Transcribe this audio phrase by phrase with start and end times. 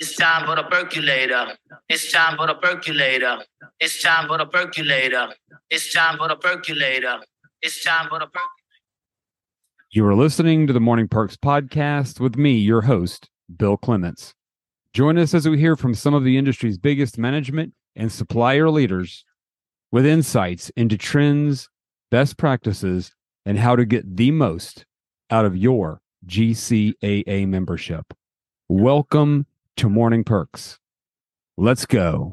[0.00, 1.58] It's time for the percolator.
[1.90, 3.44] It's time for the percolator.
[3.78, 5.28] It's time for the percolator.
[5.68, 7.18] It's time for the percolator.
[7.60, 8.48] It's time for the percolator.
[9.90, 14.32] You are listening to the Morning Perks podcast with me, your host, Bill Clements.
[14.94, 19.26] Join us as we hear from some of the industry's biggest management and supplier leaders
[19.92, 21.68] with insights into trends,
[22.10, 23.12] best practices,
[23.44, 24.86] and how to get the most
[25.28, 28.14] out of your GCAA membership.
[28.70, 29.44] Welcome
[29.80, 30.78] to Morning Perks.
[31.56, 32.32] Let's go.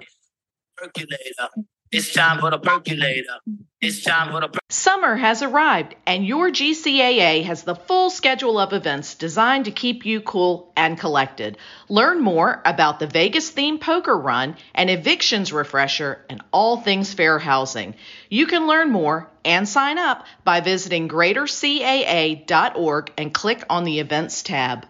[0.75, 1.47] Percolator.
[1.93, 3.37] It's time for the percolator.
[3.79, 8.59] It's time for the per- Summer has arrived, and your GCAA has the full schedule
[8.59, 11.57] of events designed to keep you cool and collected.
[11.87, 17.39] Learn more about the Vegas themed poker run and evictions refresher and all things fair
[17.39, 17.95] housing.
[18.29, 24.43] You can learn more and sign up by visiting greatercaa.org and click on the events
[24.43, 24.85] tab.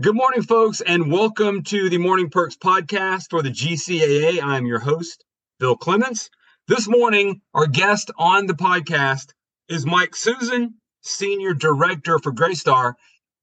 [0.00, 4.42] Good morning, folks, and welcome to the Morning Perks podcast for the GCAA.
[4.42, 5.24] I'm your host,
[5.60, 6.30] Bill Clements.
[6.66, 9.28] This morning, our guest on the podcast
[9.68, 10.70] is Mike Susen,
[11.04, 12.94] Senior Director for Greystar.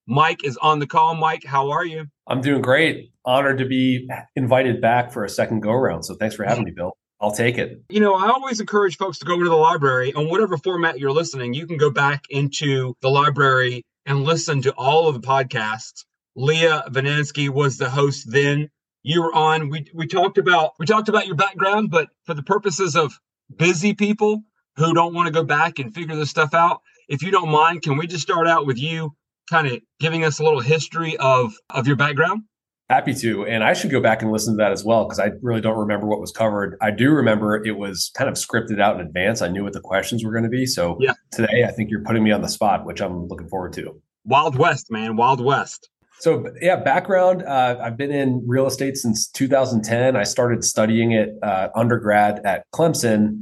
[0.07, 1.15] Mike is on the call.
[1.15, 2.07] Mike, how are you?
[2.27, 3.13] I'm doing great.
[3.23, 6.03] Honored to be invited back for a second go around.
[6.03, 6.91] So thanks for having me, Bill.
[7.21, 7.81] I'll take it.
[7.87, 11.13] You know, I always encourage folks to go to the library on whatever format you're
[11.13, 11.53] listening.
[11.53, 16.03] You can go back into the library and listen to all of the podcasts.
[16.35, 18.69] Leah Vanansky was the host then.
[19.03, 19.69] You were on.
[19.69, 23.19] We we talked about we talked about your background, but for the purposes of
[23.57, 24.43] busy people
[24.77, 27.81] who don't want to go back and figure this stuff out, if you don't mind,
[27.81, 29.13] can we just start out with you
[29.49, 32.43] kind of giving us a little history of of your background?
[32.89, 33.45] Happy to.
[33.45, 35.77] And I should go back and listen to that as well because I really don't
[35.77, 36.77] remember what was covered.
[36.81, 39.41] I do remember it was kind of scripted out in advance.
[39.41, 40.65] I knew what the questions were going to be.
[40.65, 41.13] So Yeah.
[41.31, 43.99] today I think you're putting me on the spot, which I'm looking forward to.
[44.25, 45.89] Wild West, man, Wild West.
[46.21, 47.41] So yeah, background.
[47.41, 50.15] Uh, I've been in real estate since 2010.
[50.15, 53.39] I started studying it uh, undergrad at Clemson.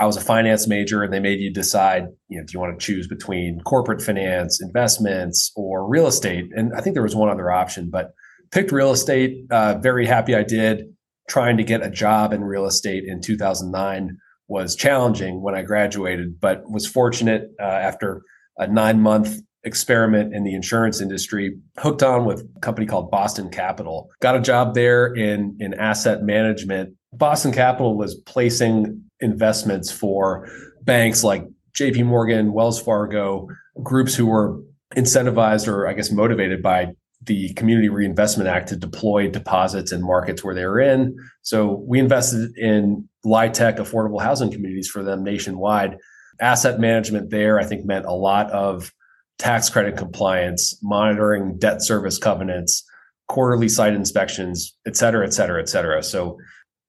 [0.00, 2.06] I was a finance major, and they made you decide.
[2.28, 6.46] You know, do you want to choose between corporate finance, investments, or real estate?
[6.56, 8.12] And I think there was one other option, but
[8.50, 9.44] picked real estate.
[9.50, 10.86] Uh, very happy I did.
[11.28, 14.16] Trying to get a job in real estate in 2009
[14.48, 18.22] was challenging when I graduated, but was fortunate uh, after
[18.56, 23.48] a nine month experiment in the insurance industry, hooked on with a company called Boston
[23.48, 24.10] Capital.
[24.20, 26.94] Got a job there in, in asset management.
[27.12, 30.48] Boston Capital was placing investments for
[30.82, 31.46] banks like
[31.78, 33.48] JP Morgan, Wells Fargo,
[33.82, 34.60] groups who were
[34.96, 36.92] incentivized or I guess motivated by
[37.24, 41.16] the Community Reinvestment Act to deploy deposits in markets where they were in.
[41.42, 45.98] So we invested in LIHTC affordable housing communities for them nationwide.
[46.40, 48.92] Asset management there, I think, meant a lot of
[49.38, 52.84] tax credit compliance, monitoring debt service covenants,
[53.28, 56.02] quarterly site inspections, et cetera, et cetera, et cetera.
[56.02, 56.38] So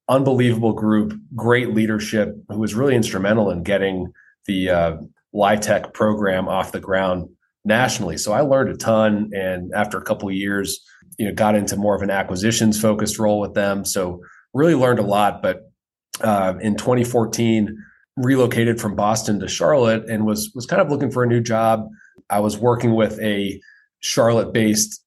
[0.10, 4.12] unbelievable group, great leadership who was really instrumental in getting
[4.46, 4.98] the uh,
[5.34, 7.30] LIHTC program off the ground
[7.66, 8.18] nationally.
[8.18, 9.30] So I learned a ton.
[9.34, 10.82] And after a couple of years,
[11.18, 13.86] you know, got into more of an acquisitions focused role with them.
[13.86, 14.22] So
[14.54, 15.42] really learned a lot.
[15.42, 15.62] But
[16.22, 17.76] uh, in 2014,
[18.18, 21.88] relocated from Boston to Charlotte and was was kind of looking for a new job.
[22.30, 23.60] I was working with a
[24.00, 25.04] Charlotte based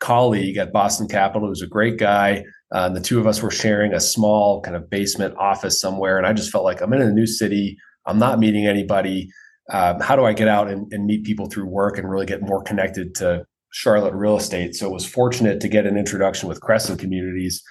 [0.00, 2.44] colleague at Boston Capital who's a great guy.
[2.72, 6.18] Uh, the two of us were sharing a small kind of basement office somewhere.
[6.18, 7.76] And I just felt like I'm in a new city.
[8.06, 9.30] I'm not meeting anybody.
[9.70, 12.42] Um, how do I get out and, and meet people through work and really get
[12.42, 14.74] more connected to Charlotte real estate?
[14.74, 17.62] So was fortunate to get an introduction with Crescent Communities.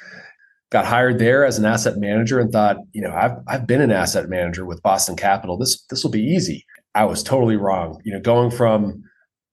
[0.72, 3.92] Got hired there as an asset manager and thought, you know, I've I've been an
[3.92, 5.58] asset manager with Boston Capital.
[5.58, 6.66] This this will be easy.
[6.96, 8.02] I was totally wrong.
[8.04, 9.04] You know, going from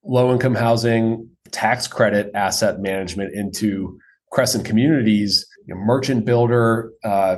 [0.04, 3.98] low income housing, tax credit asset management into
[4.32, 7.36] Crescent Communities, you know, merchant builder, uh,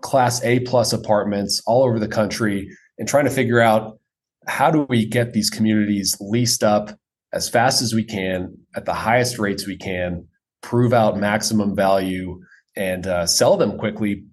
[0.00, 2.68] class A plus apartments all over the country,
[2.98, 3.98] and trying to figure out
[4.46, 6.90] how do we get these communities leased up
[7.32, 10.26] as fast as we can at the highest rates we can,
[10.62, 12.40] prove out maximum value,
[12.76, 14.24] and uh, sell them quickly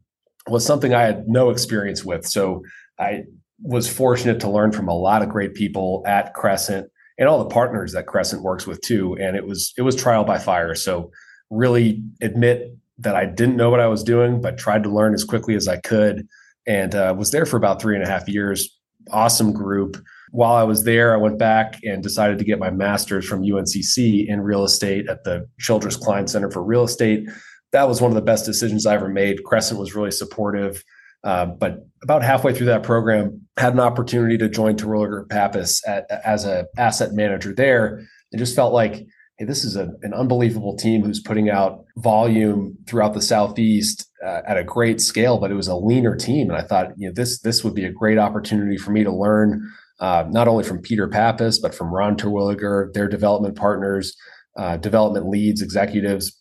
[0.47, 2.25] was something I had no experience with.
[2.25, 2.63] So
[2.99, 3.23] I
[3.61, 7.49] was fortunate to learn from a lot of great people at Crescent and all the
[7.49, 9.15] partners that Crescent works with too.
[9.19, 10.75] And it was it was trial by fire.
[10.75, 11.11] So
[11.49, 15.23] really admit that I didn't know what I was doing, but tried to learn as
[15.23, 16.27] quickly as I could,
[16.67, 18.77] and uh, was there for about three and a half years.
[19.11, 19.97] Awesome group.
[20.31, 24.27] While I was there, I went back and decided to get my master's from UNCC
[24.27, 27.27] in real estate at the Childress Klein Center for Real Estate.
[27.71, 29.43] That was one of the best decisions I ever made.
[29.43, 30.83] Crescent was really supportive.
[31.23, 36.09] Uh, but about halfway through that program, had an opportunity to join Terwilliger Pappas at,
[36.25, 38.01] as an asset manager there,
[38.31, 39.05] and just felt like,
[39.37, 44.41] hey, this is a, an unbelievable team who's putting out volume throughout the Southeast uh,
[44.47, 46.49] at a great scale, but it was a leaner team.
[46.49, 49.11] And I thought, you know, this this would be a great opportunity for me to
[49.11, 49.69] learn
[49.99, 54.15] uh, not only from Peter Pappas, but from Ron Terwilliger, their development partners,
[54.57, 56.37] uh, development leads, executives,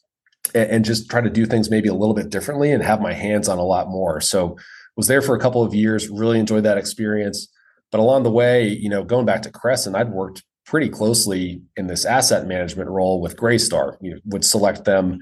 [0.54, 3.12] and, and just try to do things maybe a little bit differently and have my
[3.12, 4.20] hands on a lot more.
[4.20, 4.56] So
[4.96, 7.48] was there for a couple of years, really enjoyed that experience.
[7.90, 11.88] But along the way, you know, going back to Crescent, I'd worked pretty closely in
[11.88, 13.96] this asset management role with Greystar.
[14.00, 15.18] You know, would select them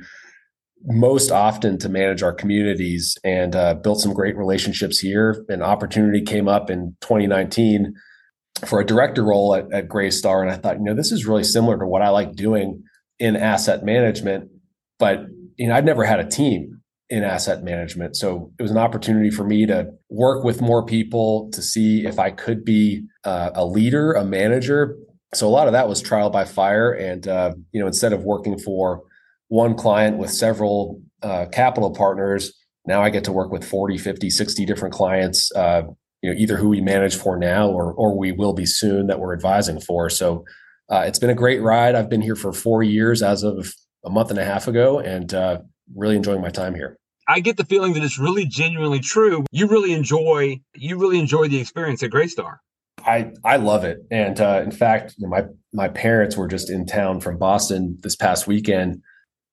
[0.85, 5.45] most often to manage our communities and uh, built some great relationships here.
[5.49, 7.95] An opportunity came up in 2019
[8.67, 11.45] for a director role at, at Greystar, and I thought, you know, this is really
[11.45, 12.83] similar to what I like doing
[13.19, 14.51] in asset management.
[14.99, 15.27] But
[15.57, 16.78] you know, I'd never had a team
[17.11, 21.51] in asset management, so it was an opportunity for me to work with more people
[21.53, 24.97] to see if I could be uh, a leader, a manager.
[25.35, 28.25] So a lot of that was trial by fire, and uh, you know, instead of
[28.25, 29.03] working for
[29.49, 32.53] one client with several uh, capital partners,
[32.87, 35.51] now I get to work with 40, 50, 60 different clients.
[35.53, 35.83] Uh,
[36.23, 39.21] you know, either who we manage for now or or we will be soon that
[39.21, 40.11] we're advising for.
[40.11, 40.45] So
[40.91, 41.95] uh, it's been a great ride.
[41.95, 43.73] I've been here for four years as of
[44.05, 45.59] a month and a half ago, and uh,
[45.95, 46.97] really enjoying my time here.
[47.29, 49.45] I get the feeling that it's really genuinely true.
[49.53, 52.57] You really enjoy you really enjoy the experience at Greystar.
[53.05, 56.71] I I love it, and uh, in fact, you know, my my parents were just
[56.71, 59.03] in town from Boston this past weekend.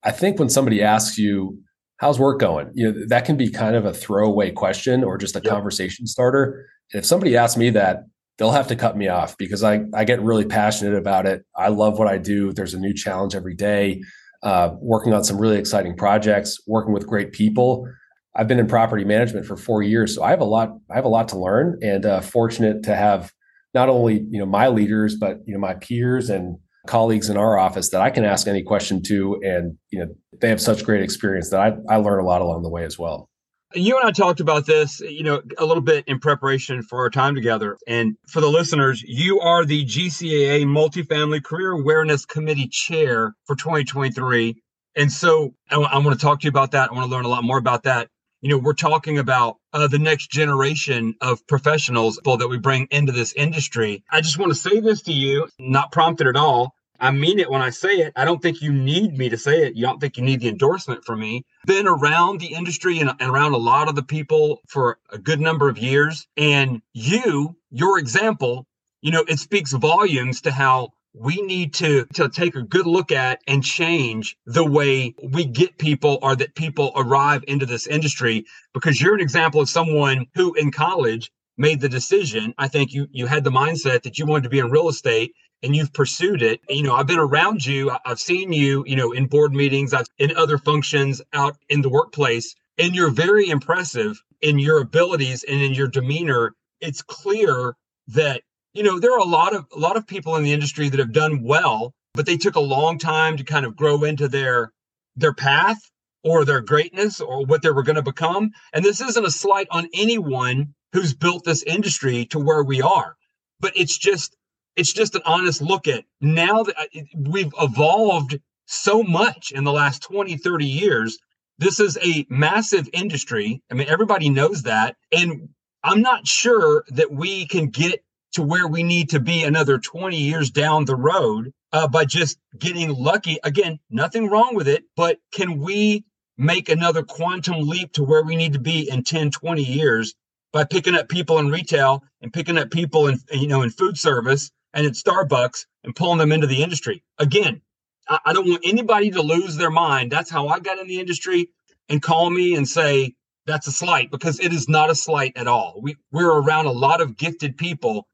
[0.03, 1.59] I think when somebody asks you
[1.97, 5.35] how's work going, you know that can be kind of a throwaway question or just
[5.35, 5.51] a yep.
[5.51, 6.65] conversation starter.
[6.93, 8.03] And if somebody asks me that,
[8.37, 11.45] they'll have to cut me off because I I get really passionate about it.
[11.55, 12.53] I love what I do.
[12.53, 14.01] There's a new challenge every day
[14.45, 17.87] uh, working on some really exciting projects, working with great people.
[18.35, 20.69] I've been in property management for four years, so I have a lot.
[20.91, 23.31] I have a lot to learn, and uh, fortunate to have
[23.73, 26.57] not only you know my leaders, but you know my peers and
[26.87, 30.49] colleagues in our office that I can ask any question to, and you know they
[30.49, 33.29] have such great experience that I, I learn a lot along the way as well
[33.75, 37.09] you and I talked about this, you know, a little bit in preparation for our
[37.09, 37.77] time together.
[37.87, 44.55] And for the listeners, you are the GCAA Multifamily Career Awareness Committee Chair for 2023.
[44.95, 46.91] And so I, want to talk to you about that.
[46.91, 48.07] I want to learn a lot more about that.
[48.41, 53.11] You know, we're talking about uh, the next generation of professionals that we bring into
[53.11, 54.03] this industry.
[54.11, 56.75] I just want to say this to you, not prompted at all.
[56.99, 58.13] I mean it when I say it.
[58.15, 59.75] I don't think you need me to say it.
[59.75, 61.45] You don't think you need the endorsement from me.
[61.65, 65.39] Been around the industry and, and, around a lot of the people for a good
[65.39, 66.27] number of years.
[66.37, 68.67] And you, your example,
[69.01, 73.11] you know, it speaks volumes to how we need to, to take a good look
[73.11, 78.45] at and change the way we get people or that people arrive into this industry
[78.73, 82.53] because you're an example of someone who in college made the decision.
[82.57, 85.33] I think you you had the mindset that you wanted to be in real estate
[85.63, 86.61] and you've pursued it.
[86.69, 87.91] You know, I've been around you.
[88.05, 91.89] I've seen you, you know, in board meetings, I've in other functions out in the
[91.89, 96.53] workplace, and you're very impressive in your abilities and in your demeanor.
[96.81, 97.75] It's clear
[98.07, 98.41] that,
[98.73, 100.99] you know, there are a lot of a lot of people in the industry that
[100.99, 104.71] have done well, but they took a long time to kind of grow into their
[105.15, 105.79] their path
[106.23, 108.51] or their greatness or what they were going to become.
[108.73, 113.15] And this isn't a slight on anyone who's built this industry to where we are,
[113.59, 114.35] but it's just
[114.75, 119.71] it's just an honest look at now that uh, we've evolved so much in the
[119.71, 121.17] last 20 30 years.
[121.57, 123.61] This is a massive industry.
[123.71, 124.95] I mean everybody knows that.
[125.11, 125.49] And
[125.83, 130.17] i'm not sure that we can get to where we need to be another 20
[130.17, 133.37] years down the road uh, by just getting lucky.
[133.43, 136.03] Again nothing wrong with it but can we
[136.37, 140.13] make another quantum leap to where we need to be in 10 20 years
[140.51, 143.97] by picking up people in retail and picking up people in you know in food
[143.97, 147.03] service and at Starbucks and pulling them into the industry.
[147.17, 147.61] Again,
[148.09, 150.11] I, I don't want anybody to lose their mind.
[150.11, 151.49] That's how I got in the industry
[151.89, 153.15] and call me and say
[153.47, 155.79] that's a slight because it is not a slight at all.
[155.81, 158.07] We, we're around a lot of gifted people,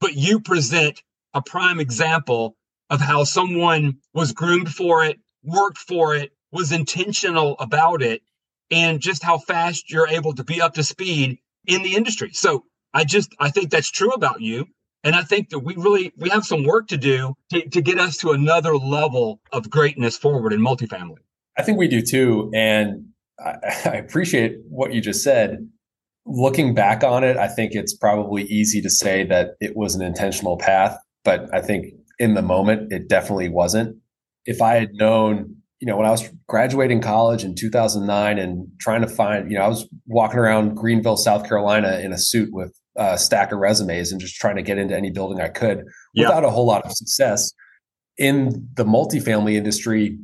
[0.00, 1.02] but you present
[1.34, 2.56] a prime example
[2.90, 8.22] of how someone was groomed for it, worked for it, was intentional about it,
[8.70, 12.30] and just how fast you're able to be up to speed in the industry.
[12.32, 14.66] So I just I think that's true about you.
[15.02, 17.98] And I think that we really we have some work to do to, to get
[17.98, 21.18] us to another level of greatness forward in multifamily.
[21.58, 22.50] I think we do too.
[22.54, 23.06] And
[23.38, 25.68] I, I appreciate what you just said.
[26.26, 30.02] Looking back on it, I think it's probably easy to say that it was an
[30.02, 33.96] intentional path, but I think in the moment it definitely wasn't.
[34.44, 39.00] If I had known, you know, when I was graduating college in 2009 and trying
[39.00, 42.78] to find, you know, I was walking around Greenville, South Carolina in a suit with
[42.96, 46.44] uh, stack of resumes and just trying to get into any building I could without
[46.44, 47.52] a whole lot of success.
[48.18, 50.18] in the multifamily industry,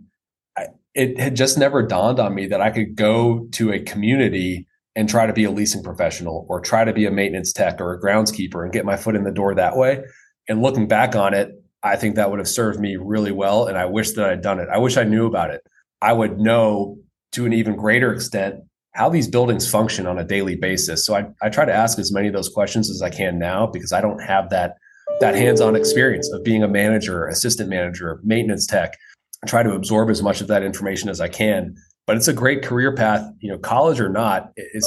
[0.57, 4.67] I, it had just never dawned on me that I could go to a community
[4.95, 7.93] and try to be a leasing professional or try to be a maintenance tech or
[7.93, 10.03] a groundskeeper and get my foot in the door that way.
[10.49, 11.51] And looking back on it,
[11.83, 13.67] I think that would have served me really well.
[13.67, 14.69] And I wish that I'd done it.
[14.73, 15.61] I wish I knew about it.
[16.01, 16.99] I would know
[17.33, 18.61] to an even greater extent
[18.97, 21.05] how these buildings function on a daily basis.
[21.05, 23.67] So I, I try to ask as many of those questions as I can now
[23.67, 24.77] because I don't have that
[25.21, 28.95] that hands-on experience of being a manager, assistant manager, maintenance tech.
[29.43, 31.77] I try to absorb as much of that information as I can.
[32.07, 34.85] But it's a great career path, you know, college or not, is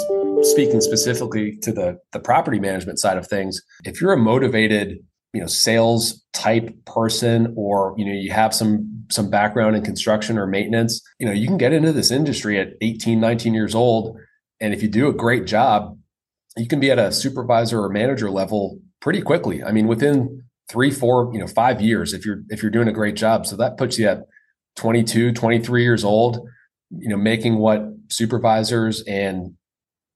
[0.52, 3.62] speaking specifically to the the property management side of things.
[3.86, 5.00] If you're a motivated,
[5.34, 10.38] you know, sales type person or, you know, you have some some background in construction
[10.38, 14.18] or maintenance, you know, you can get into this industry at 18, 19 years old.
[14.62, 15.98] And if you do a great job,
[16.56, 19.64] you can be at a supervisor or manager level pretty quickly.
[19.64, 22.94] I mean, within three, four, you know, five years, if you're if you're doing a
[22.94, 23.46] great job.
[23.46, 24.26] So that puts you at
[24.76, 26.48] 22, 23 years old,
[26.92, 29.56] you know, making what supervisors and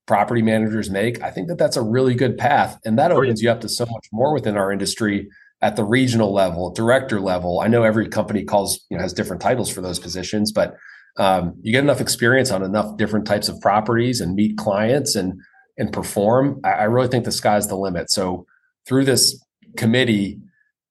[0.05, 1.21] property managers make.
[1.21, 2.77] I think that that's a really good path.
[2.85, 5.29] And that opens you up to so much more within our industry
[5.61, 7.61] at the regional level, director level.
[7.61, 10.75] I know every company calls, you know, has different titles for those positions, but
[11.17, 15.39] um, you get enough experience on enough different types of properties and meet clients and
[15.77, 16.59] and perform.
[16.63, 18.11] I, I really think the sky's the limit.
[18.11, 18.45] So
[18.85, 19.43] through this
[19.77, 20.39] committee,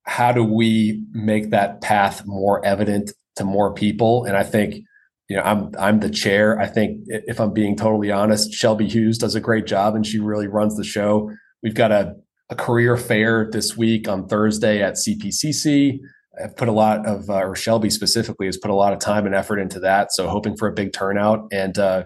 [0.05, 4.25] how do we make that path more evident to more people?
[4.25, 4.85] And I think,
[5.33, 6.61] you know, I'm I'm the chair.
[6.61, 10.19] I think if I'm being totally honest, Shelby Hughes does a great job and she
[10.19, 11.33] really runs the show.
[11.63, 12.17] We've got a
[12.51, 16.01] a career fair this week on Thursday at CPCC.
[16.43, 19.25] I've put a lot of, uh, or Shelby specifically has put a lot of time
[19.25, 20.13] and effort into that.
[20.13, 21.47] So hoping for a big turnout.
[21.51, 22.05] And uh,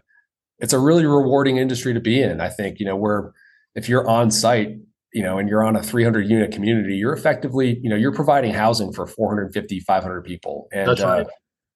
[0.60, 2.40] it's a really rewarding industry to be in.
[2.40, 3.32] I think, you know, where
[3.74, 4.76] if you're on site,
[5.12, 8.52] you know, and you're on a 300 unit community, you're effectively, you know, you're providing
[8.52, 10.68] housing for 450, 500 people.
[10.72, 11.26] And That's right.
[11.26, 11.30] uh,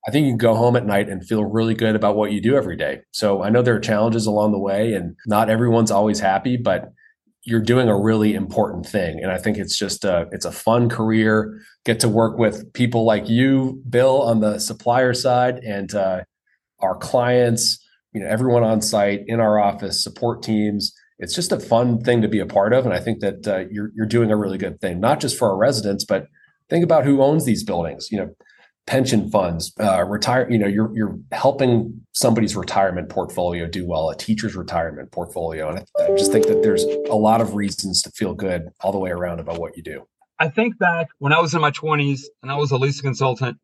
[0.06, 2.40] I think you can go home at night and feel really good about what you
[2.40, 3.02] do every day.
[3.12, 6.90] So I know there are challenges along the way and not everyone's always happy, but
[7.42, 9.22] you're doing a really important thing.
[9.22, 11.60] And i think it's just a it's a fun career.
[11.84, 16.22] Get to work with people like you bill on the supplier side and uh,
[16.80, 17.78] our clients
[18.12, 20.92] you know everyone on site in our office support teams.
[21.18, 22.84] It's just a fun thing to be a part of.
[22.84, 25.48] And i think that uh, you're, you're doing a really good thing not just for
[25.50, 26.26] our residents but
[26.68, 28.08] think about who owns these buildings.
[28.10, 28.36] You know
[28.86, 30.50] pension funds, uh, retire.
[30.50, 35.78] You know, you're you're helping somebody's retirement portfolio do well, a teacher's retirement portfolio, and
[35.78, 38.98] I, I just think that there's a lot of reasons to feel good all the
[38.98, 40.06] way around about what you do.
[40.40, 43.58] I think back when I was in my 20s and I was a leasing consultant.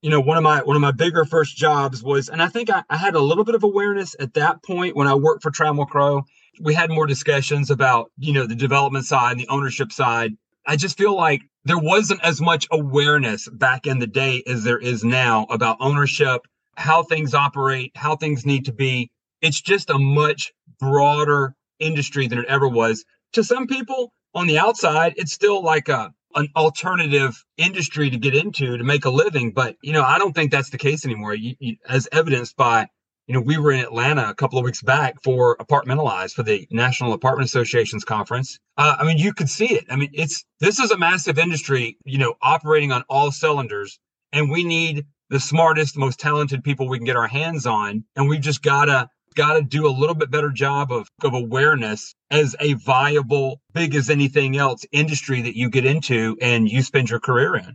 [0.00, 2.70] You know, one of my one of my bigger first jobs was, and I think
[2.70, 5.52] I, I had a little bit of awareness at that point when I worked for
[5.52, 6.24] Trammell Crow.
[6.60, 10.32] We had more discussions about you know the development side and the ownership side.
[10.66, 14.78] I just feel like there wasn't as much awareness back in the day as there
[14.78, 16.42] is now about ownership,
[16.76, 19.10] how things operate, how things need to be.
[19.40, 23.04] It's just a much broader industry than it ever was.
[23.34, 28.34] To some people on the outside, it's still like a an alternative industry to get
[28.34, 29.52] into to make a living.
[29.52, 31.34] But you know, I don't think that's the case anymore.
[31.34, 32.88] You, you, as evidenced by
[33.32, 36.68] you know, we were in Atlanta a couple of weeks back for Apartmentalize for the
[36.70, 38.58] National Apartment Association's conference.
[38.76, 39.86] Uh, I mean, you could see it.
[39.88, 43.98] I mean, it's this is a massive industry, you know, operating on all cylinders,
[44.34, 48.28] and we need the smartest, most talented people we can get our hands on, and
[48.28, 52.74] we've just gotta gotta do a little bit better job of of awareness as a
[52.74, 57.56] viable, big as anything else industry that you get into and you spend your career
[57.56, 57.74] in.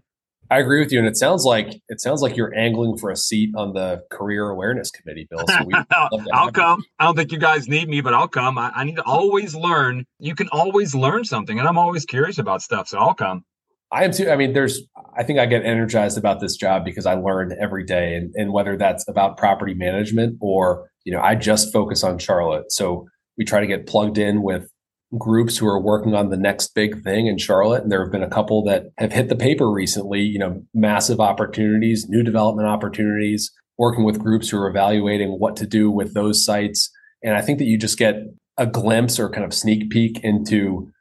[0.49, 3.15] I agree with you, and it sounds like it sounds like you're angling for a
[3.15, 5.45] seat on the career awareness committee, Bill.
[5.47, 5.69] So
[6.33, 6.83] I'll come.
[6.99, 8.57] I don't think you guys need me, but I'll come.
[8.57, 10.05] I, I, need to always learn.
[10.19, 13.43] You can always learn something, and I'm always curious about stuff, so I'll come.
[13.91, 14.29] I am too.
[14.29, 14.81] I mean, there's.
[15.17, 18.53] I think I get energized about this job because I learn every day, and, and
[18.53, 23.45] whether that's about property management or you know, I just focus on Charlotte, so we
[23.45, 24.69] try to get plugged in with
[25.17, 27.83] groups who are working on the next big thing in Charlotte.
[27.83, 31.19] And there have been a couple that have hit the paper recently, you know, massive
[31.19, 36.43] opportunities, new development opportunities, working with groups who are evaluating what to do with those
[36.43, 36.89] sites.
[37.23, 38.15] And I think that you just get
[38.57, 40.91] a glimpse or kind of sneak peek into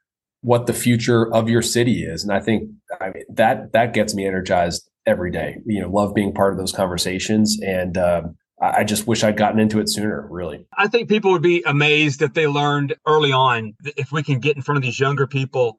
[0.42, 2.22] what the future of your city is.
[2.22, 2.70] And I think
[3.00, 5.58] I mean, that that gets me energized every day.
[5.66, 9.60] You know, love being part of those conversations and um, I just wish I'd gotten
[9.60, 10.66] into it sooner, really.
[10.76, 14.56] I think people would be amazed if they learned early on if we can get
[14.56, 15.78] in front of these younger people.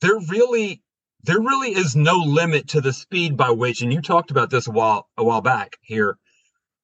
[0.00, 0.82] There really
[1.22, 4.66] there really is no limit to the speed by which, and you talked about this
[4.66, 6.18] a while a while back here.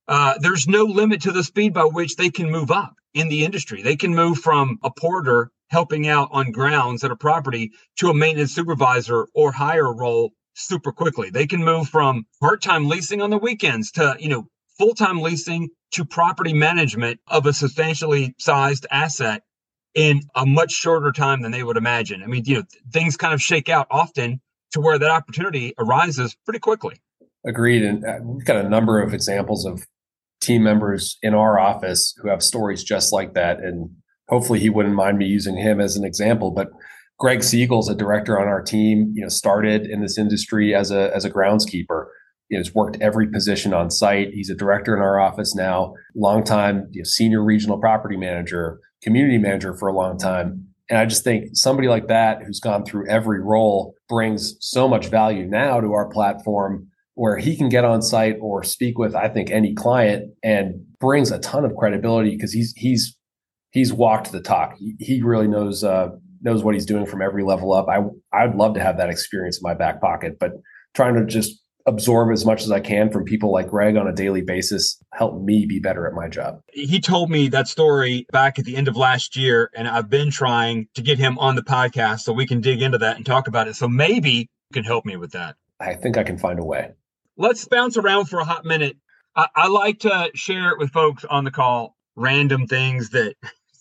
[0.07, 3.45] Uh, there's no limit to the speed by which they can move up in the
[3.45, 3.83] industry.
[3.83, 8.15] They can move from a porter helping out on grounds at a property to a
[8.15, 11.31] maintenance supervisor or higher role super quickly.
[11.31, 16.05] They can move from part-time leasing on the weekends to, you know, full-time leasing to
[16.05, 19.43] property management of a substantially sized asset
[19.95, 22.23] in a much shorter time than they would imagine.
[22.23, 22.63] I mean, you know,
[22.93, 24.41] things kind of shake out often
[24.73, 27.01] to where that opportunity arises pretty quickly.
[27.45, 27.83] Agreed.
[27.83, 29.87] And uh, we've got a number of examples of
[30.41, 33.61] team members in our office who have stories just like that.
[33.61, 33.91] And
[34.29, 36.51] hopefully he wouldn't mind me using him as an example.
[36.51, 36.69] But
[37.19, 41.15] Greg Siegel's a director on our team, you know, started in this industry as a
[41.15, 42.07] as a groundskeeper.
[42.57, 44.31] Has worked every position on site.
[44.33, 49.39] He's a director in our office now, longtime you know, senior regional property manager, community
[49.39, 50.67] manager for a long time.
[50.89, 55.07] And I just think somebody like that who's gone through every role brings so much
[55.07, 59.29] value now to our platform where he can get on site or speak with I
[59.29, 63.17] think any client and brings a ton of credibility because he's he's
[63.71, 64.77] he's walked the talk.
[64.77, 66.09] He, he really knows uh,
[66.43, 67.87] knows what he's doing from every level up.
[67.89, 68.01] I
[68.37, 70.53] I'd love to have that experience in my back pocket, but
[70.95, 74.13] trying to just absorb as much as I can from people like Greg on a
[74.13, 76.61] daily basis help me be better at my job.
[76.73, 80.31] He told me that story back at the end of last year, and I've been
[80.31, 83.49] trying to get him on the podcast so we can dig into that and talk
[83.49, 83.77] about it.
[83.77, 85.57] So maybe you can help me with that.
[85.81, 86.93] I think I can find a way
[87.37, 88.97] let's bounce around for a hot minute.
[89.35, 93.35] I, I like to share it with folks on the call, random things that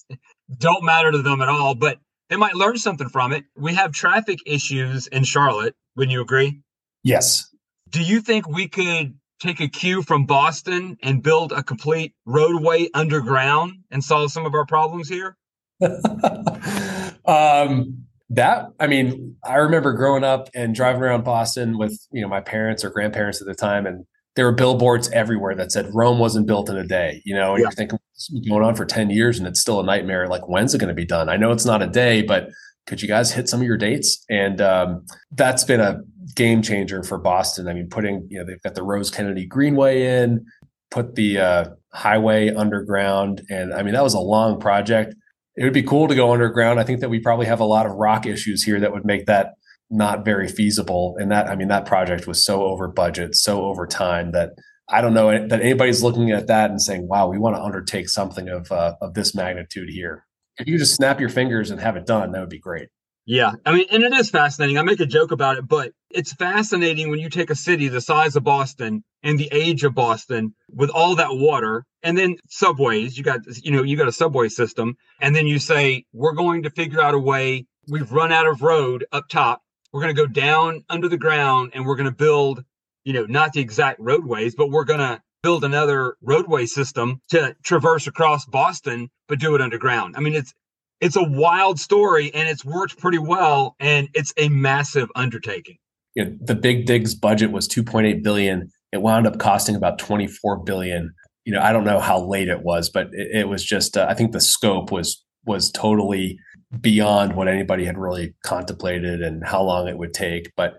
[0.58, 3.44] don't matter to them at all, but they might learn something from it.
[3.56, 5.76] We have traffic issues in Charlotte.
[5.96, 6.62] Wouldn't you agree?
[7.04, 7.51] Yes.
[7.92, 12.88] Do you think we could take a cue from Boston and build a complete roadway
[12.94, 15.38] underground and solve some of our problems here?
[17.26, 22.30] um, that i mean i remember growing up and driving around boston with you know
[22.30, 24.06] my parents or grandparents at the time and
[24.38, 27.60] there were billboards everywhere that said rome wasn't built in a day you know and
[27.60, 27.64] yeah.
[27.64, 30.48] you're thinking it's been going on for 10 years and it's still a nightmare like
[30.48, 32.48] when's it going to be done i know it's not a day but
[32.88, 36.00] could you guys hit some of your dates and um, that's been a
[36.36, 40.04] game changer for boston i mean putting you know they've got the rose kennedy greenway
[40.04, 40.46] in
[40.90, 45.16] put the uh, highway underground and i mean that was a long project
[45.56, 46.80] it would be cool to go underground.
[46.80, 49.26] I think that we probably have a lot of rock issues here that would make
[49.26, 49.54] that
[49.90, 51.16] not very feasible.
[51.20, 54.52] And that, I mean, that project was so over budget, so over time that
[54.90, 58.10] I don't know that anybody's looking at that and saying, wow, we want to undertake
[58.10, 60.26] something of, uh, of this magnitude here.
[60.58, 62.88] If you just snap your fingers and have it done, that would be great.
[63.32, 63.54] Yeah.
[63.66, 64.78] I mean, and it is fascinating.
[64.78, 68.02] I make a joke about it, but it's fascinating when you take a city the
[68.02, 73.18] size of Boston and the age of Boston with all that water and then subways,
[73.18, 74.98] you got, you know, you got a subway system.
[75.22, 77.68] And then you say, we're going to figure out a way.
[77.88, 79.62] We've run out of road up top.
[79.94, 82.66] We're going to go down under the ground and we're going to build,
[83.06, 87.56] you know, not the exact roadways, but we're going to build another roadway system to
[87.64, 90.16] traverse across Boston, but do it underground.
[90.18, 90.54] I mean, it's,
[91.02, 95.78] it's a wild story and it's worked pretty well and it's a massive undertaking.
[96.16, 98.70] The Big Dig's budget was 2.8 billion.
[98.92, 101.14] It wound up costing about 24 billion.
[101.46, 104.06] You know, I don't know how late it was, but it, it was just uh,
[104.10, 106.38] I think the scope was was totally
[106.80, 110.52] beyond what anybody had really contemplated and how long it would take.
[110.56, 110.76] But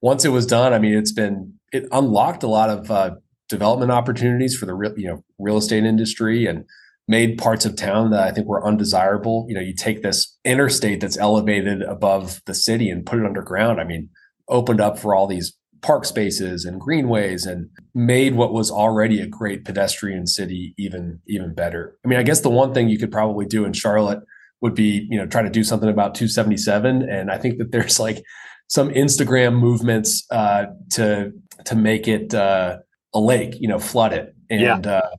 [0.00, 3.16] once it was done, I mean, it's been it unlocked a lot of uh,
[3.48, 6.64] development opportunities for the real you know real estate industry and
[7.08, 9.46] made parts of town that I think were undesirable.
[9.48, 13.80] You know, you take this interstate that's elevated above the city and put it underground.
[13.80, 14.10] I mean,
[14.48, 19.26] opened up for all these park spaces and greenways and made what was already a
[19.26, 21.96] great pedestrian city even even better.
[22.04, 24.20] I mean, I guess the one thing you could probably do in Charlotte
[24.60, 28.00] would be, you know, try to do something about 277 and I think that there's
[28.00, 28.22] like
[28.68, 31.32] some Instagram movements uh, to
[31.64, 32.78] to make it uh,
[33.14, 34.98] a lake, you know, flood it and yeah.
[34.98, 35.10] uh,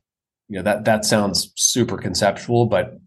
[0.50, 2.98] you know that that sounds super conceptual, but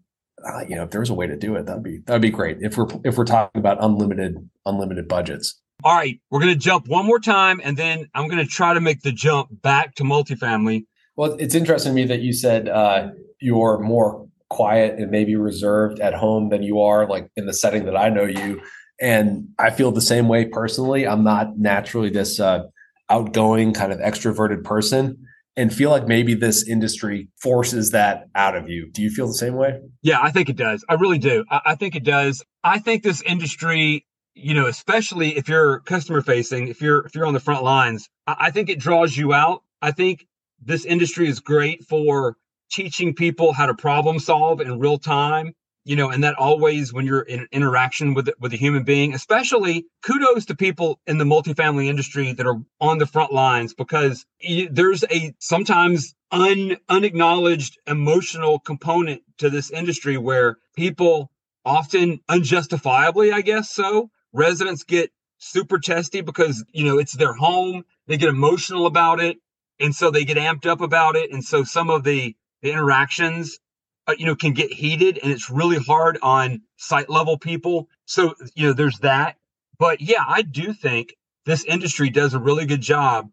[0.48, 2.58] uh, you know if there's a way to do it, that'd be that'd be great.
[2.62, 5.60] If we're if we're talking about unlimited unlimited budgets.
[5.84, 8.74] All right, we're going to jump one more time, and then I'm going to try
[8.74, 10.86] to make the jump back to multifamily.
[11.18, 13.10] Well, it's interesting to me that you said uh,
[13.42, 17.84] you're more quiet and maybe reserved at home than you are like in the setting
[17.86, 18.62] that I know you.
[19.02, 21.06] And I feel the same way personally.
[21.06, 22.64] I'm not naturally this uh,
[23.10, 25.18] outgoing kind of extroverted person
[25.56, 28.90] and feel like maybe this industry forces that out of you.
[28.92, 29.80] Do you feel the same way?
[30.02, 30.84] Yeah, I think it does.
[30.90, 31.46] I really do.
[31.50, 32.44] I, I think it does.
[32.64, 37.26] I think this industry, you know, especially if you're customer facing, if you're if you're
[37.26, 39.64] on the front lines, I, I think it draws you out.
[39.82, 40.26] I think
[40.62, 42.38] this industry is great for
[42.72, 45.54] teaching people how to problem solve in real time
[45.86, 49.86] you know, and that always when you're in interaction with with a human being, especially
[50.02, 54.26] kudos to people in the multifamily industry that are on the front lines because
[54.72, 61.32] there's a sometimes un unacknowledged emotional component to this industry where people
[61.66, 67.84] often unjustifiably, I guess so, residents get super testy because you know it's their home.
[68.08, 69.38] They get emotional about it,
[69.80, 73.60] and so they get amped up about it, and so some of the, the interactions,
[74.08, 77.90] uh, you know, can get heated, and it's really hard on site level people.
[78.06, 79.38] So you know, there's that.
[79.80, 83.30] But yeah, I do think this industry does a really good job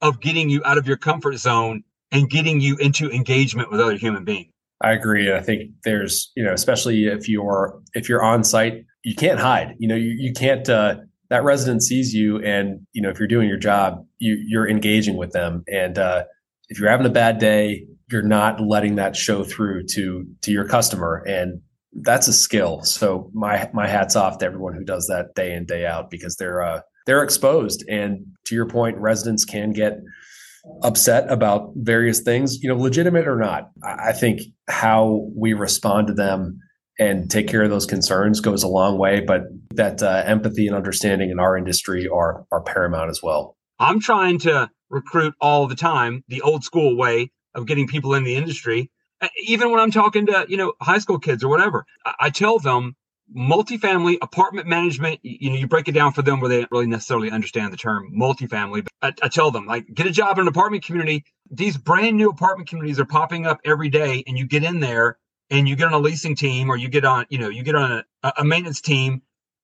[0.00, 1.82] of getting you out of your comfort zone
[2.12, 4.50] and getting you into engagement with other human beings.
[4.82, 5.32] I agree.
[5.32, 9.76] I think there's, you know, especially if you're if you're on site, you can't hide.
[9.78, 10.96] You know, you, you can't uh,
[11.30, 15.16] that resident sees you and you know if you're doing your job you you're engaging
[15.16, 16.24] with them and uh,
[16.68, 20.66] if you're having a bad day you're not letting that show through to to your
[20.66, 21.60] customer and
[22.02, 25.64] that's a skill so my my hats off to everyone who does that day in
[25.64, 29.98] day out because they're uh, they're exposed and to your point residents can get
[30.82, 36.14] upset about various things you know legitimate or not i think how we respond to
[36.14, 36.58] them
[36.98, 39.20] and take care of those concerns goes a long way.
[39.20, 43.56] But that uh, empathy and understanding in our industry are are paramount as well.
[43.78, 48.24] I'm trying to recruit all the time the old school way of getting people in
[48.24, 48.90] the industry.
[49.20, 52.30] Uh, even when I'm talking to you know high school kids or whatever, I, I
[52.30, 52.96] tell them
[53.34, 56.86] multifamily apartment management you know you break it down for them where they don't really
[56.86, 60.42] necessarily understand the term multifamily but I, I, tell them like get a job in
[60.42, 64.46] an apartment community these brand new apartment communities are popping up every day and you
[64.46, 65.18] get in there
[65.50, 67.74] and you get on a leasing team or you get on, you know, you get
[67.74, 69.22] on a, a maintenance team,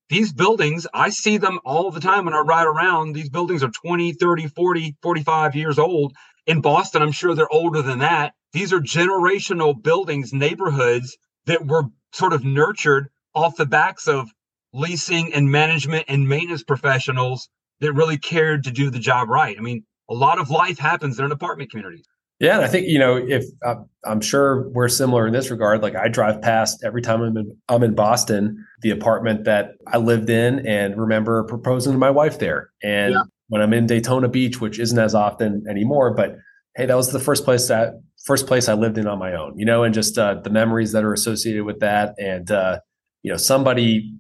[0.09, 3.13] these buildings, I see them all the time when I ride around.
[3.13, 6.15] These buildings are 20, 30, 40, 45 years old.
[6.51, 8.35] In Boston, I'm sure they're older than that.
[8.53, 14.29] These are generational buildings, neighborhoods that were sort of nurtured off the backs of
[14.73, 19.57] leasing and management and maintenance professionals that really cared to do the job right.
[19.57, 22.03] I mean, a lot of life happens in an apartment community.
[22.41, 25.83] Yeah, and I think you know if uh, I'm sure we're similar in this regard.
[25.83, 29.99] Like I drive past every time I'm in I'm in Boston, the apartment that I
[29.99, 32.71] lived in, and remember proposing to my wife there.
[32.83, 33.23] And yeah.
[33.51, 36.37] When I'm in Daytona Beach, which isn't as often anymore, but
[36.77, 39.59] hey, that was the first place that first place I lived in on my own.
[39.59, 42.79] You know, and just uh, the memories that are associated with that, and uh,
[43.23, 44.15] you know, somebody,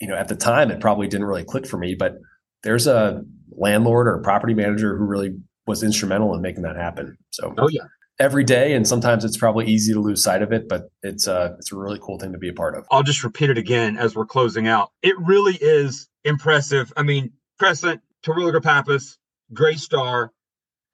[0.00, 2.16] you know, at the time it probably didn't really click for me, but
[2.64, 3.22] there's a
[3.56, 7.16] landlord or a property manager who really was instrumental in making that happen.
[7.30, 7.84] So, oh yeah,
[8.18, 11.38] every day, and sometimes it's probably easy to lose sight of it, but it's a
[11.38, 12.84] uh, it's a really cool thing to be a part of.
[12.90, 14.90] I'll just repeat it again as we're closing out.
[15.00, 16.92] It really is impressive.
[16.96, 19.18] I mean, Crescent, Terwilliger Pappas,
[19.52, 20.30] Greystar.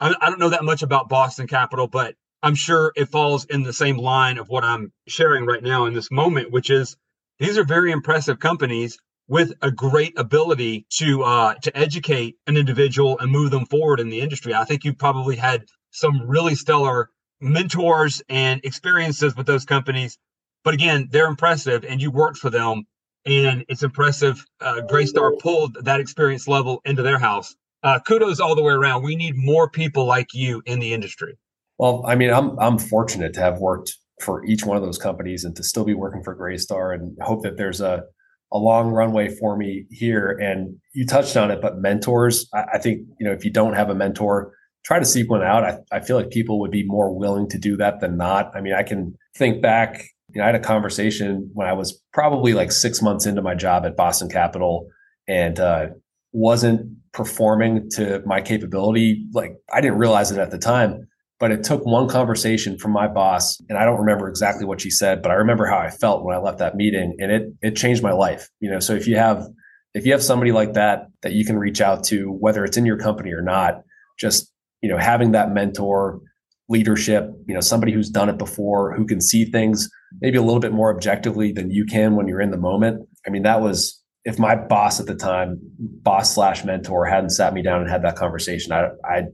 [0.00, 3.62] I, I don't know that much about Boston Capital, but I'm sure it falls in
[3.62, 6.96] the same line of what I'm sharing right now in this moment, which is
[7.38, 13.18] these are very impressive companies with a great ability to uh, to educate an individual
[13.18, 14.54] and move them forward in the industry.
[14.54, 20.18] I think you probably had some really stellar mentors and experiences with those companies.
[20.64, 22.86] But again, they're impressive, and you worked for them,
[23.26, 24.44] and it's impressive.
[24.60, 27.54] Uh, Greystar pulled that experience level into their house.
[27.82, 29.02] Uh, kudos all the way around.
[29.02, 31.38] We need more people like you in the industry.
[31.78, 35.44] Well, I mean, I'm I'm fortunate to have worked for each one of those companies
[35.44, 38.04] and to still be working for Greystar, and hope that there's a
[38.52, 40.30] a long runway for me here.
[40.30, 43.74] And you touched on it, but mentors, I, I, think, you know, if you don't
[43.74, 44.52] have a mentor,
[44.84, 45.64] try to seek one out.
[45.64, 48.50] I, I feel like people would be more willing to do that than not.
[48.54, 50.04] I mean, I can think back,
[50.34, 53.54] you know, I had a conversation when I was probably like six months into my
[53.54, 54.88] job at Boston Capital
[55.28, 55.86] and uh,
[56.32, 59.26] wasn't performing to my capability.
[59.32, 61.08] Like I didn't realize it at the time
[61.40, 64.90] but it took one conversation from my boss and i don't remember exactly what she
[64.90, 67.74] said but i remember how i felt when i left that meeting and it it
[67.74, 69.48] changed my life you know so if you have
[69.94, 72.86] if you have somebody like that that you can reach out to whether it's in
[72.86, 73.82] your company or not
[74.18, 76.20] just you know having that mentor
[76.70, 80.60] leadership you know somebody who's done it before who can see things maybe a little
[80.60, 84.02] bit more objectively than you can when you're in the moment i mean that was
[84.24, 88.02] if my boss at the time boss slash mentor hadn't sat me down and had
[88.02, 89.24] that conversation i i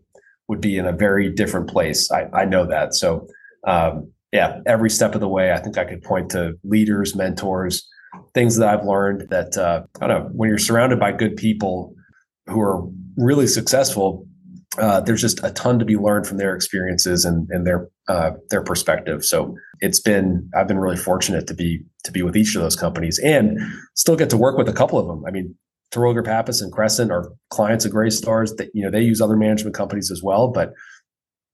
[0.49, 2.11] would be in a very different place.
[2.11, 2.95] I, I know that.
[2.95, 3.29] So,
[3.67, 7.89] um, yeah, every step of the way, I think I could point to leaders, mentors,
[8.35, 11.95] things that I've learned that, uh, I don't know, when you're surrounded by good people
[12.47, 14.27] who are really successful,
[14.79, 18.33] uh, there's just a ton to be learned from their experiences and, and their uh,
[18.51, 19.25] their perspective.
[19.25, 22.77] So it's been I've been really fortunate to be to be with each of those
[22.77, 23.59] companies and
[23.95, 25.25] still get to work with a couple of them.
[25.27, 25.55] I mean,
[25.93, 28.55] Terwilliger Pappas and Crescent are clients of Greystar's.
[28.57, 30.49] that you know they use other management companies as well.
[30.49, 30.73] But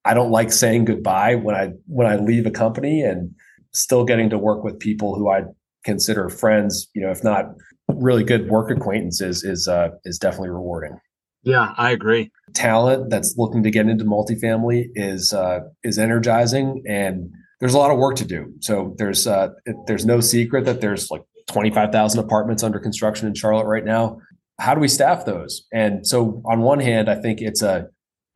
[0.05, 3.35] I don't like saying goodbye when I when I leave a company and
[3.73, 5.45] still getting to work with people who I
[5.85, 7.47] consider friends, you know, if not
[7.89, 10.99] really good work acquaintances is uh, is definitely rewarding.
[11.45, 12.31] Yeah, I agree.
[12.55, 17.91] Talent that's looking to get into multifamily is uh, is energizing, and there's a lot
[17.91, 18.53] of work to do.
[18.61, 19.49] So there's uh,
[19.87, 24.19] there's no secret that there's like 25,000 apartments under construction in Charlotte right now.
[24.61, 25.67] how do we staff those?
[25.73, 27.89] And so, on one hand, I think it's a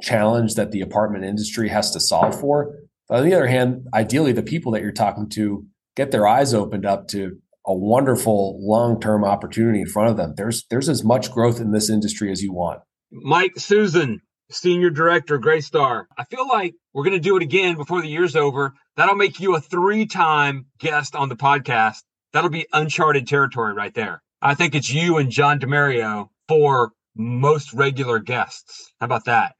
[0.02, 2.74] challenge that the apartment industry has to solve for.
[3.08, 5.64] But on the other hand, ideally, the people that you're talking to
[5.94, 10.34] get their eyes opened up to a wonderful long-term opportunity in front of them.
[10.36, 12.80] There's there's as much growth in this industry as you want.
[13.10, 16.04] Mike Susen, Senior Director, Greystar.
[16.16, 18.74] I feel like we're going to do it again before the year's over.
[18.96, 21.98] That'll make you a three-time guest on the podcast.
[22.32, 24.22] That'll be uncharted territory right there.
[24.42, 28.92] I think it's you and John DeMario for most regular guests.
[29.00, 29.54] How about that?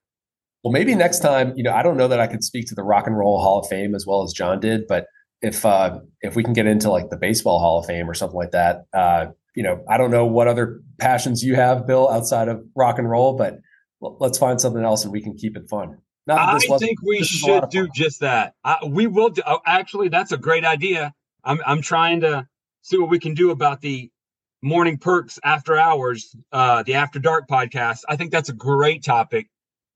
[0.63, 2.83] Well, maybe next time, you know, I don't know that I could speak to the
[2.83, 5.07] Rock and Roll Hall of Fame as well as John did, but
[5.43, 8.37] if uh, if we can get into like the Baseball Hall of Fame or something
[8.37, 12.49] like that, uh, you know, I don't know what other passions you have, Bill, outside
[12.49, 13.59] of rock and roll, but
[14.01, 15.99] let's find something else and we can keep it fun.
[16.29, 18.55] I think we should do just that.
[18.65, 19.43] I, we will do.
[19.47, 21.15] Oh, actually, that's a great idea.
[21.45, 22.49] I'm I'm trying to
[22.83, 24.11] see what we can do about the
[24.63, 28.01] morning perks after hours, uh, the after dark podcast.
[28.09, 29.49] I think that's a great topic.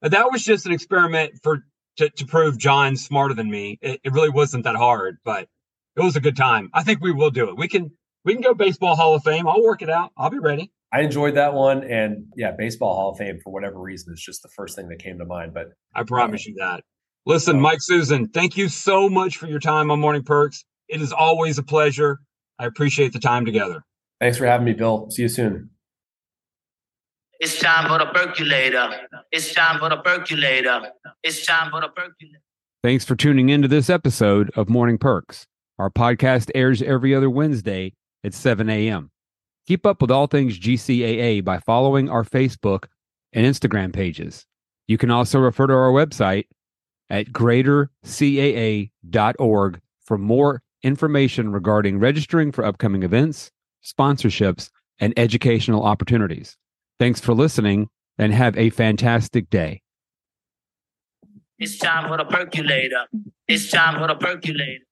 [0.03, 1.65] That was just an experiment for
[1.97, 3.79] to, to prove John's smarter than me.
[3.83, 5.49] It, it really wasn't that hard, but
[5.97, 6.71] it was a good time.
[6.73, 7.57] I think we will do it.
[7.57, 7.91] We can
[8.25, 9.49] we can go baseball Hall of Fame.
[9.49, 10.13] I'll work it out.
[10.17, 10.71] I'll be ready.
[10.92, 14.42] I enjoyed that one, and yeah, baseball Hall of Fame for whatever reason is just
[14.42, 15.55] the first thing that came to mind.
[15.55, 16.83] But I promise you that.
[17.26, 20.64] Listen, Mike Susen, thank you so much for your time on Morning Perks.
[20.88, 22.18] It is always a pleasure.
[22.59, 23.85] I appreciate the time together.
[24.20, 25.09] Thanks for having me, Bill.
[25.11, 25.70] See you soon.
[27.38, 28.90] It's time for the percolator.
[29.31, 30.90] It's time for the percolator.
[31.22, 32.42] It's time for the percolator.
[32.83, 35.46] Thanks for tuning into this episode of Morning Perks.
[35.79, 39.11] Our podcast airs every other Wednesday at 7 a.m.
[39.66, 42.87] Keep up with all things GCAA by following our Facebook
[43.33, 44.46] and Instagram pages.
[44.88, 46.46] You can also refer to our website
[47.09, 53.51] at greatercaa.org for more information regarding registering for upcoming events,
[53.85, 56.57] sponsorships, and educational opportunities.
[56.99, 59.83] Thanks for listening and have a fantastic day.
[61.59, 63.07] It's time for the percolator.
[63.46, 64.85] It's time for the percolator.